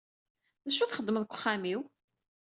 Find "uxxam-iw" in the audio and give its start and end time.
1.35-1.81